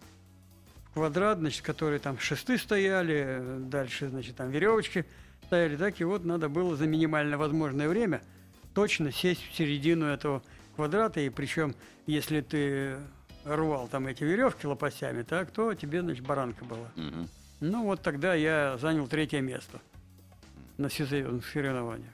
[0.91, 5.07] в квадрат, значит, который там шесты стояли, дальше, значит, там веревочки
[5.47, 8.23] стояли, так и вот надо было за минимально возможное время
[8.75, 10.43] точно сесть в середину этого
[10.77, 11.75] квадрата, и причем,
[12.07, 12.97] если ты
[13.45, 16.91] рвал там эти веревки лопастями, так, то тебе, значит, баранка была.
[16.97, 17.29] Мгм.
[17.61, 19.81] Ну, вот тогда я занял третье место
[20.77, 22.11] на всесоюзных соревнованиях.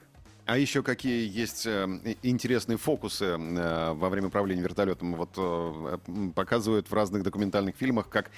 [0.46, 1.86] А еще какие есть э,
[2.24, 5.14] интересные фокусы э, во время управления вертолетом?
[5.14, 5.98] Вот э,
[6.34, 8.30] показывают в разных документальных фильмах, как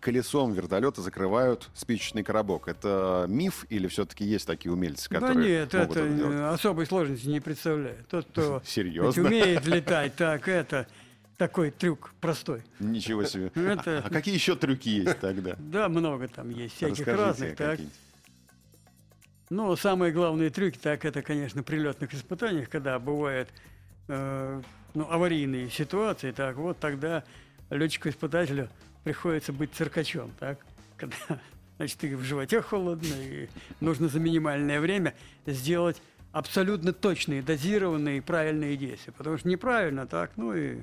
[0.00, 2.68] колесом вертолета закрывают спичечный коробок.
[2.68, 6.54] Это миф или все-таки есть такие умельцы, Да которые нет, могут это это делать?
[6.54, 8.06] особой сложности не представляет.
[8.08, 9.24] Тот, кто Серьезно?
[9.24, 10.86] умеет летать, так это
[11.38, 12.62] такой трюк простой.
[12.80, 13.46] Ничего себе.
[13.54, 15.54] Это- А, какие еще трюки есть тогда?
[15.58, 17.56] Да, много там есть всяких Расскажите разных.
[17.56, 17.80] Так.
[19.50, 23.48] Ну, самые главные трюки, так это, конечно, при летных испытаниях, когда бывают
[24.08, 24.60] э,
[24.92, 27.24] ну, аварийные ситуации, так вот тогда
[27.70, 28.68] летчику-испытателю
[29.04, 30.58] приходится быть циркачом, так?
[30.98, 31.16] Когда,
[31.78, 33.48] значит, и в животе холодно, и
[33.80, 35.14] нужно за минимальное время
[35.46, 39.12] сделать абсолютно точные, дозированные и правильные действия.
[39.14, 40.80] Потому что неправильно, так, ну и,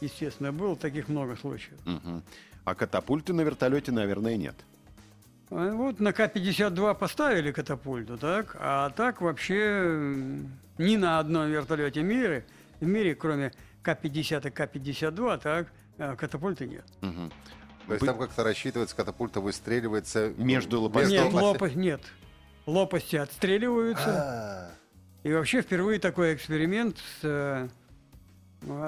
[0.00, 1.78] естественно, было таких много случаев.
[1.84, 2.22] Мгм.
[2.64, 4.54] А катапульты на вертолете, наверное, нет.
[5.50, 8.56] А Вот на К-52 поставили катапульту, так?
[8.58, 10.16] А так вообще
[10.78, 12.44] ни на одном вертолете в мире,
[12.80, 13.52] в мире, кроме
[13.82, 16.84] К-50 и К-52, так, а, катапульты нет.
[17.02, 17.30] Мгм.
[17.86, 20.32] То есть там как-то рассчитывается, катапульта выстреливается...
[20.38, 21.24] Между лопастями.
[21.24, 22.00] Нет, лопасть, нет.
[22.66, 24.08] Лопасти отстреливаются.
[24.08, 24.70] А,
[25.22, 27.68] И вообще впервые такой эксперимент с э,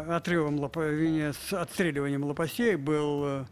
[0.08, 3.44] отрывом с отстреливанием лопастей был э,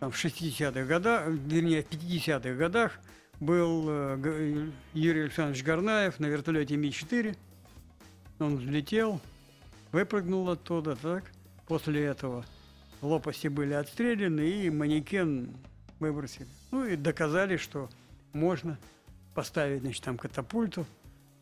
[0.00, 2.92] там, в 60-х годах, вернее, в 50-х годах
[3.40, 7.36] был э, Юрий Александрович Горнаев на вертолете Ми-4.
[8.40, 9.20] Он взлетел,
[9.92, 11.24] выпрыгнул оттуда, так.
[11.66, 12.44] После этого
[13.00, 15.56] лопасти были отстреляны, и манекен
[16.00, 16.48] выбросили.
[16.70, 17.88] Ну и доказали, что
[18.32, 18.78] можно
[19.34, 20.86] поставить, значит, там катапульту.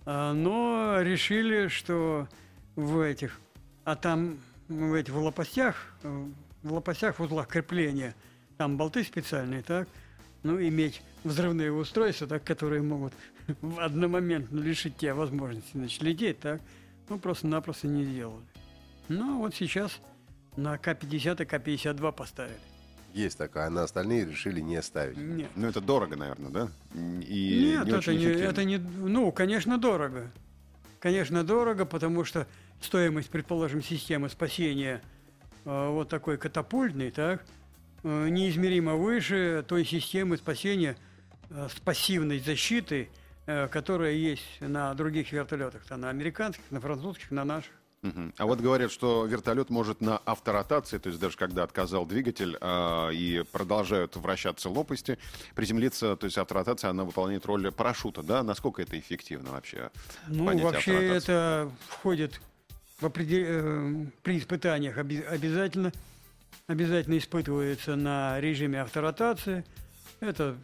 [0.04, 2.28] А, Но решили, что
[2.76, 3.40] в этих,
[3.84, 6.26] а там в этих в лопастях, э,
[6.62, 8.14] в лопастях, в узлах крепления,
[8.56, 9.88] там болты специальные, так,
[10.42, 13.12] ну, иметь взрывные устройства, так, которые могут
[13.60, 16.60] в одномоментно лишить тебя возможности, значит, лететь, так,
[17.08, 18.44] ну, просто-напросто не сделали.
[19.08, 19.98] Ну, вот сейчас
[20.56, 22.60] на К-50 и К-52 поставили.
[23.12, 25.18] Есть такая, а на остальные решили не ставить.
[25.18, 25.50] Нет.
[25.54, 26.68] Ну, это дорого, наверное, да?
[26.94, 28.78] И Нет, не это, очень не, это не...
[28.78, 30.30] Ну, конечно, дорого.
[30.98, 32.46] Конечно, дорого, потому что
[32.84, 35.02] стоимость, предположим, системы спасения
[35.64, 37.44] э, вот такой катапультной, так,
[38.02, 40.96] э, неизмеримо выше той системы спасения
[41.50, 43.10] э, с пассивной защитой,
[43.46, 47.72] э, которая есть на других вертолетах, там, на американских, на французских, на наших.
[48.02, 48.34] Мгм.
[48.36, 53.10] А вот говорят, что вертолет может на авторотации, то есть даже когда отказал двигатель а,
[53.10, 55.18] и продолжают вращаться лопасти,
[55.54, 58.42] приземлиться, то есть авторотация, она выполняет роль парашюта, да?
[58.42, 59.92] Насколько это эффективно вообще?
[60.26, 62.40] Ну, вообще это входит
[63.02, 65.92] в определ- э, при испытаниях обязательно,
[66.68, 69.64] обязательно испытывается на режиме авторотации.
[70.20, 70.56] Это,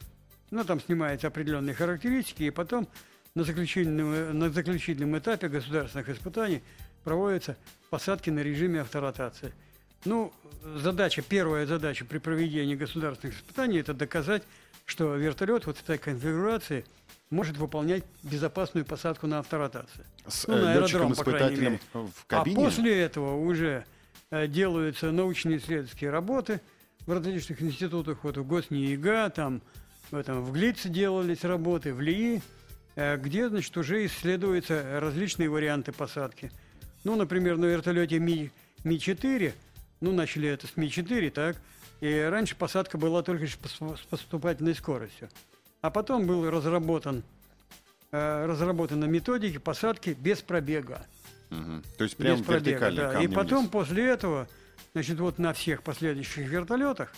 [0.51, 2.88] ну, там снимаются определенные характеристики, и потом
[3.35, 6.62] на заключительном, на заключительном этапе государственных испытаний
[7.05, 7.57] проводятся
[7.90, 9.53] посадки на режиме авторотации.
[10.05, 10.33] Ну,
[10.77, 14.44] задача, первая задача при проведении государственных испытаний– это доказать,
[14.87, 16.85] что вертолет вот в этой конфигурации
[17.30, 20.04] может выполнять безопасную посадку на авторотации.
[20.26, 21.80] С Ну, на э, аэродром, по крайней мере.
[21.92, 22.56] в кабине?
[22.56, 23.84] А после этого уже
[24.30, 26.60] э, делаются научные исследовательские работы
[27.06, 29.62] в различных институтах, вот в ГосНИИГА, там,
[30.10, 32.42] в, этом, в ГЛИЦе делались работы, в ЛИИ,
[32.96, 36.50] э, где, значит, уже исследуются различные варианты посадки.
[37.04, 38.50] Ну, например, на вертолете Ми,
[38.84, 39.52] Ми-4,
[40.00, 41.56] ну, начали это с Ми-4, так,
[42.00, 43.56] и раньше посадка была только с
[44.08, 45.28] поступательной скоростью.
[45.80, 47.22] А потом был разработан,
[48.10, 51.06] э, разработаны методики посадки без пробега
[51.50, 51.82] Мгм.
[51.96, 53.22] То есть прям без пробега, да.
[53.22, 53.70] И потом вниз.
[53.70, 54.48] после этого,
[54.92, 57.12] значит, вот на всех последующих вертолетах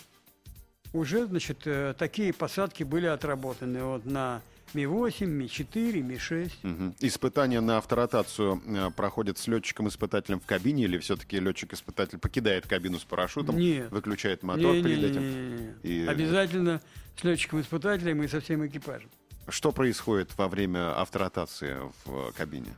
[0.93, 3.83] уже, значит, э, такие посадки были отработаны.
[3.83, 4.41] Вот на
[4.73, 6.51] Ми-8, Ми-4, Ми-6.
[6.63, 6.95] Мгм.
[6.99, 13.03] Испытания на авторотацию э, проходят с летчиком-испытателем в кабине или все-таки летчик-испытатель покидает кабину с
[13.03, 13.91] парашютом, Нет.
[13.91, 15.21] выключает мотор перед этим?
[15.21, 15.73] Не-не-не-не.
[15.83, 16.81] И- Обязательно
[17.19, 19.09] с летчиком-испытателем и со всем экипажем.
[19.49, 22.75] Что происходит во время авторотации в кабине?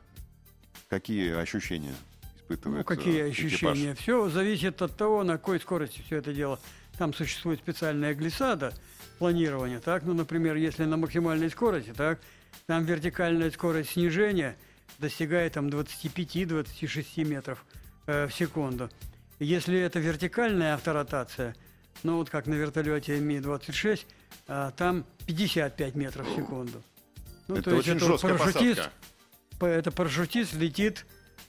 [0.90, 1.94] Какие ощущения
[2.40, 3.54] испытывает Ну, какие э, экипаж?
[3.54, 3.96] ощущения?
[3.96, 6.60] Все зависит от того, на какой скорости все это дело
[6.98, 8.72] там существует специальная глиссада
[9.20, 12.20] планирования, так, ну, например, если на максимальной скорости, так,
[12.68, 14.56] там вертикальная скорость снижения
[15.00, 17.66] достигает там 25-26 метров
[18.08, 18.90] э, в секунду.
[19.40, 21.56] Если это вертикальная авторотация,
[22.04, 24.02] ну вот как на вертолете Ми-26,
[24.48, 26.82] а, там 55 метров в секунду.
[27.48, 28.92] Ну, Это очень вот жесткая посадка.
[29.60, 31.06] по- это парашютист летит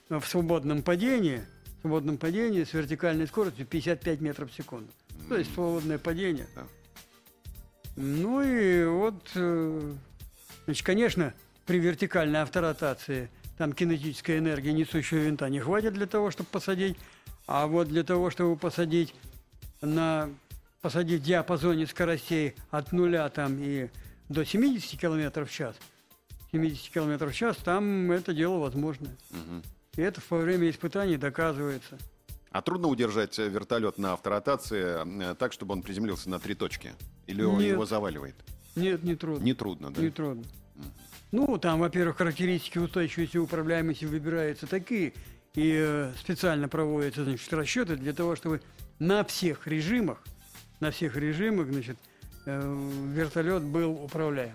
[0.08, 1.42] в свободном падении,
[1.78, 4.90] в свободном падении с вертикальной скоростью 55 метров в секунду.
[5.28, 6.46] То есть свободное падение.
[6.54, 6.66] Да.
[7.96, 9.94] Ну и вот, э,
[10.64, 11.32] значит, конечно,
[11.66, 16.96] при вертикальной авторотации там кинетической энергии несущего винта не хватит для того, чтобы посадить,
[17.46, 19.14] а вот для того, чтобы посадить
[19.80, 20.28] на
[20.80, 23.88] посадить в диапазоне скоростей от нуля там и
[24.28, 25.76] до 70 км в час,
[26.52, 29.08] 70 км в час, там это дело возможно.
[29.30, 29.62] Мгм.
[29.96, 31.98] И это во время испытаний доказывается.
[32.54, 36.92] А трудно удержать э, вертолет на авторотации э, так, чтобы он приземлился на три точки?
[37.26, 37.72] Или он Нет.
[37.72, 38.36] его заваливает?
[38.76, 39.42] Нет, не трудно.
[39.42, 40.00] Не трудно, да?
[40.00, 40.44] Не трудно.
[41.32, 45.14] Ну, там, во-первых, характеристики устойчивости и управляемости выбираются такие,
[45.56, 48.60] и э, специально проводятся, значит, расчеты для того, чтобы
[49.00, 50.22] на всех режимах,
[50.78, 51.96] на всех режимах, значит,
[52.46, 54.54] э, вертолет был управляем.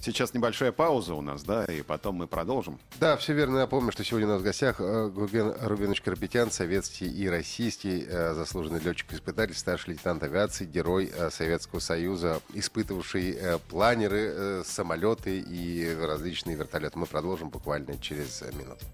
[0.00, 2.78] Сейчас небольшая пауза у нас, да, и потом мы продолжим.
[3.00, 3.58] Да, все верно.
[3.58, 8.34] Напомню, что сегодня у нас в гостях э, Гурген Рубинович Карапетян, советский и российский э,
[8.34, 16.98] заслуженный летчик-испытатель, старший лейтенант авиации, герой э, Советского Союза, испытывавший планеры, самолеты и различные вертолеты.
[16.98, 18.84] Мы продолжим буквально через минуту.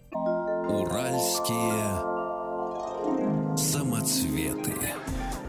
[0.69, 2.23] Уральские
[3.57, 4.73] самоцветы.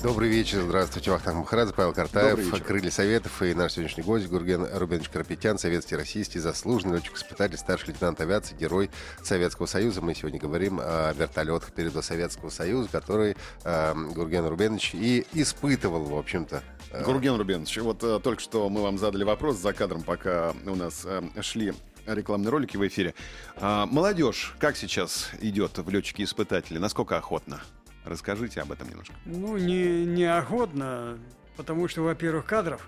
[0.03, 2.61] Добрый вечер, здравствуйте, Вахтанг Махарадзе, Павел Картаев.
[2.65, 8.19] Крылья Советов и наш сегодняшний гость Гурген Рубинович Карапетян, советский российский, заслуженный летчик-испытатель, старший лейтенант
[8.19, 8.91] авиации, герой
[9.23, 10.01] Советского Союза.
[10.01, 16.17] Мы сегодня говорим о вертолетах передо Советского Союза, который э, Гурген Рубинович и испытывал, в
[16.17, 16.61] общем-то.
[16.91, 20.75] Э, Гурген Рубенович, вот э, только что мы вам задали вопрос за кадром, пока у
[20.75, 21.73] нас э, шли
[22.05, 23.13] рекламные ролики в эфире.
[23.55, 26.77] А, молодежь как сейчас идет в летчики-испытатели?
[26.77, 27.61] Насколько охотно?
[28.05, 29.13] Расскажите об этом немножко.
[29.25, 31.17] Ну, не, неохотно,
[31.55, 32.87] потому что, во-первых, кадров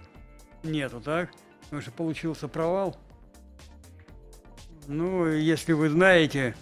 [0.64, 1.32] нету, так?
[1.64, 2.98] Потому что получился провал.
[4.88, 6.56] Ну, если вы знаете,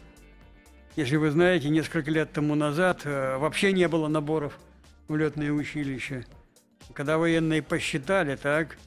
[0.96, 4.60] если вы знаете, несколько лет тому назад э, вообще не было наборов
[5.08, 6.26] в летное училище.
[6.94, 8.78] Когда военные посчитали, так,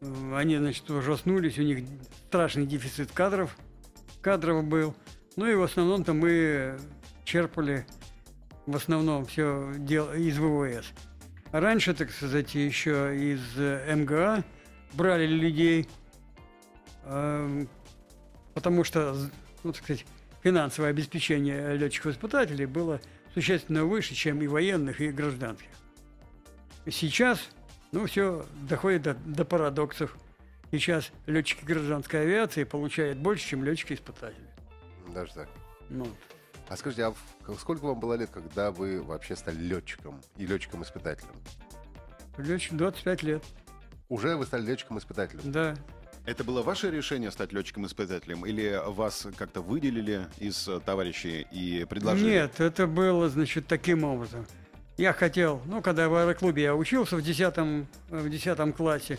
[0.00, 1.84] э, они, значит, ужаснулись, у них
[2.28, 3.56] страшный дефицит кадров,
[4.20, 4.94] кадров был.
[5.36, 6.78] Ну и в основном-то мы
[7.24, 7.86] черпали
[8.66, 10.92] в основном все дел из ВВС.
[11.50, 14.44] Раньше, так сказать, еще из э, МГА
[14.94, 15.88] брали людей,
[17.04, 17.68] эм,
[18.54, 19.14] потому что,
[19.62, 20.06] ну, так сказать,
[20.42, 23.00] финансовое обеспечение летчиков-испытателей было
[23.34, 25.68] существенно выше, чем и военных, и гражданских.
[26.86, 27.50] Сейчас,
[27.92, 30.16] ну, все доходит до, до парадоксов.
[30.70, 34.48] Сейчас летчики гражданской авиации получают больше, чем летчики-испытатели.
[35.14, 35.48] Даже так.
[35.90, 36.06] Ну,
[36.72, 37.12] А скажите, а
[37.58, 41.34] сколько вам было лет, когда вы вообще стали летчиком и летчиком-испытателем?
[42.38, 43.44] летчик 25 лет,
[44.08, 45.52] Уже вы стали летчиком-испытателем?
[45.52, 45.76] да.
[46.24, 48.46] Это было ваше решение стать летчиком-испытателем?
[48.46, 52.30] Или вас как-то выделили из э, товарищей и предложили?
[52.30, 54.46] Нет, это было, значит, таким образом.
[54.96, 59.18] Я хотел, ну, когда в аэроклубе я учился в 10, в 10 классе,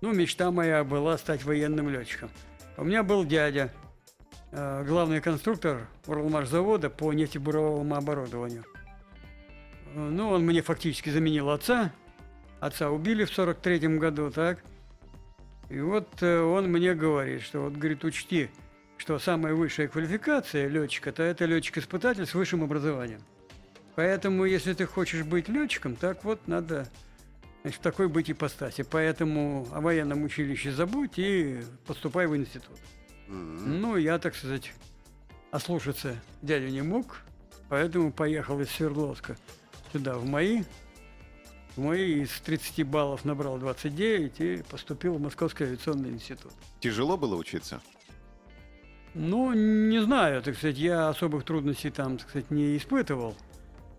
[0.00, 2.30] ну, мечта моя была стать военным летчиком.
[2.78, 3.70] У меня был дядя,
[4.52, 8.64] главный конструктор Уралмашзавода по нефтебуровому оборудованию.
[9.94, 11.92] Э, Ну, он мне фактически заменил отца.
[12.60, 14.62] Отца убили в 43 году, так?
[15.68, 18.50] И вот э, он мне говорит, что вот, говорит, учти,
[18.98, 23.20] что самая высшая квалификация летчика, то это летчик-испытатель с высшим образованием.
[23.94, 26.86] Поэтому, если ты хочешь быть летчиком, так вот надо
[27.62, 28.84] значит, в такой быть ипостаси.
[28.88, 32.78] Поэтому о военном училище забудь и поступай в институт.
[33.28, 33.80] М.
[33.80, 34.72] Ну, я, так сказать,
[35.50, 37.20] ослушаться дядю не мог,
[37.68, 39.36] поэтому поехал из Свердловска
[39.92, 40.64] сюда, в МАИ.
[41.76, 46.52] В МАИ из 30 баллов набрал 29 и поступил в Московский авиационный институт.
[46.80, 47.80] Тяжело было учиться?
[49.14, 53.34] Ну, не знаю, так сказать, я особых трудностей там, так сказать, не испытывал,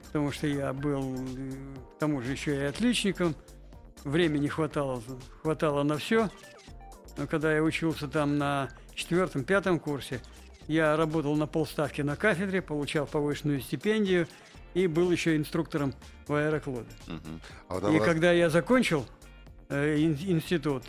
[0.06, 1.52] потому что я был, э,
[1.96, 3.36] к тому же, еще и отличником,
[4.04, 5.02] времени хватало,
[5.42, 6.30] хватало на все.
[7.18, 10.22] Но когда я учился там на четвертом-пятом курсе,
[10.68, 14.28] я работал на полставки на кафедре, получал повышенную стипендию
[14.74, 15.94] и был еще инструктором
[16.28, 16.86] в аэроклубе.
[17.08, 17.42] Мгм.
[17.70, 19.06] А на И когда я закончил
[19.70, 20.84] э, ин- институт,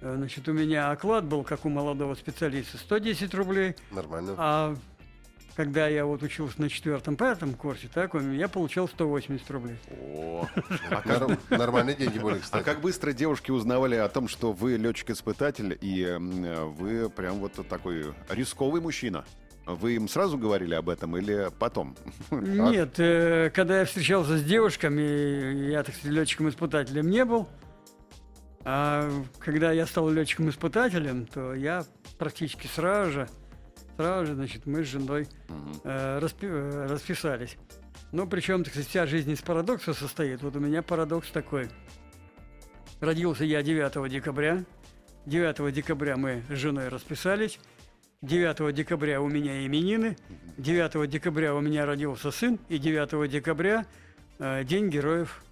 [0.00, 4.34] э, значит, у меня оклад был, как у молодого специалиста, 110 рублей, Нормально.
[4.38, 4.76] а
[5.54, 9.76] когда я вот учился на четвертом-пятом курсе, так, я получал 180 рублей.
[9.90, 10.46] О,
[10.90, 12.64] а Нормальные деньги были, а кстати.
[12.64, 18.80] как быстро девушки узнавали о том, что вы летчик-испытатель и вы прям вот такой рисковый
[18.80, 19.24] мужчина?
[19.66, 21.96] Вы им сразу говорили об этом или потом?
[22.30, 27.48] Нет, э, когда я встречался с девушками, я, так сказать, летчиком-испытателем не был.
[28.64, 31.84] А когда я стал летчиком-испытателем, то я
[32.18, 33.28] практически сразу же,
[33.96, 35.28] сразу же, значит, мы с женой
[35.84, 37.56] э, распи- э, расписались.
[38.12, 40.42] Ну, причем, так сказать, вся жизнь из парадокса состоит.
[40.42, 41.68] Вот у меня парадокс такой.
[43.00, 44.64] Родился я 9 декабря.
[45.26, 47.58] 9 декабря мы с женой расписались.
[48.22, 50.16] 9 декабря у меня именины.
[50.58, 52.58] 9 декабря у меня родился сын.
[52.68, 53.86] И 9 декабря
[54.38, 55.42] э, День героев.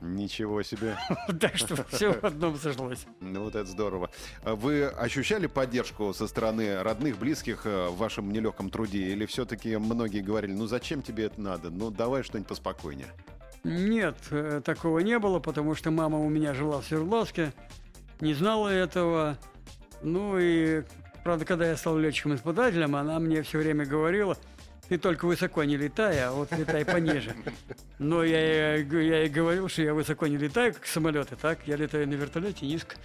[0.00, 0.96] Ничего себе.
[1.40, 3.06] Так что все в одном сошлось.
[3.20, 4.10] Ну вот это здорово.
[4.44, 9.08] А Вы ощущали поддержку со стороны родных, близких э, в вашем нелегком труде?
[9.08, 11.70] Или все-таки многие говорили, ну зачем тебе это надо?
[11.70, 13.08] Ну давай что-нибудь поспокойнее.
[13.64, 17.52] Нет, э, такого не было, потому что мама у меня жила в Свердловске,
[18.20, 19.36] не знала этого.
[20.02, 20.84] Ну и,
[21.24, 24.36] правда, когда я стал летчиком-испытателем, она мне все время говорила,
[24.88, 27.34] ты только высоко не летай, а вот летай пониже.
[27.98, 31.58] Но я, я ей говорил, что я высоко не летаю, как самолеты, так?
[31.66, 32.96] Я летаю на вертолете низко.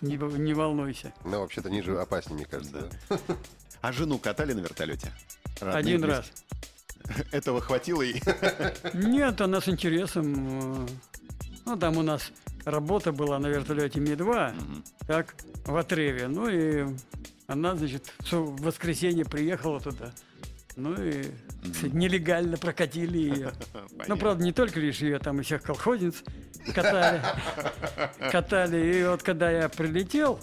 [0.00, 1.12] Не, не волнуйся.
[1.24, 2.90] Ну, вообще-то ниже опаснее, мне кажется.
[3.08, 3.18] да.
[3.80, 5.12] А жену катали на вертолете?
[5.60, 6.16] Родные, Один близкие?
[6.16, 7.22] раз.
[7.32, 8.20] Этого хватило и...
[8.94, 10.84] Нет, она с интересом.
[10.84, 10.88] э,
[11.64, 12.32] Ну, там у нас
[12.64, 14.54] работа была на вертолете Ми-2,
[15.06, 16.26] так, в Отреве.
[16.28, 16.86] Ну и
[17.46, 20.12] она, значит, в воскресенье приехала туда.
[20.76, 21.24] Ну и
[21.92, 23.52] нелегально прокатили ее.
[24.08, 26.22] Ну, правда, не только лишь ее, там и всех колхозниц
[26.74, 27.20] катали.
[28.30, 28.98] Катали.
[28.98, 30.38] И вот когда я прилетел,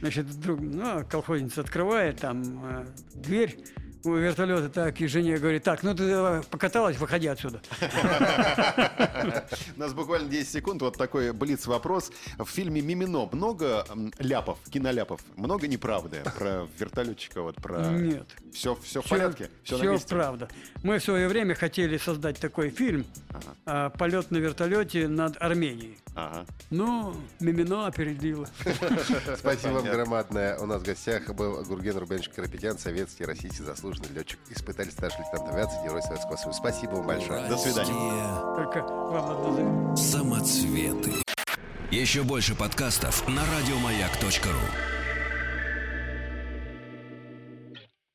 [0.00, 3.58] значит, вдруг, ну, колхозница открывает там э, дверь
[4.04, 7.60] у вертолета, так, и жене говорит, так, ну ты давай покаталась, выходи отсюда.
[9.76, 10.82] У нас буквально 10 секунд.
[10.82, 12.12] Вот такой блиц-вопрос.
[12.38, 13.84] В фильме «Мимино» много
[14.18, 15.20] ляпов, киноляпов?
[15.36, 17.42] Много неправды про вертолетчика?
[17.42, 17.90] Вот про...
[17.90, 18.26] Нет.
[18.52, 19.50] Все, все в порядке?
[19.64, 20.48] Все, всё правда.
[20.82, 23.04] Мы в свое время хотели создать такой фильм
[23.64, 25.98] а, «Полет на вертолете над Арменией».
[26.14, 26.46] Ага.
[26.70, 28.48] Но Мимино опередила.
[29.36, 30.58] Спасибо вам громадное.
[30.58, 35.52] У нас в гостях был Гурген Рубенович Карапетян, советский, российский заслуженный летчик, испытатель, старший лейтенант
[35.52, 36.58] авиации, герой Советского Союза.
[36.58, 37.48] Спасибо вам большое.
[37.48, 38.54] До свидания.
[38.56, 40.10] Только вам одно заметить.
[40.10, 41.12] Самоцветы.
[41.90, 44.95] Еще больше подкастов на радиомаяк.ру.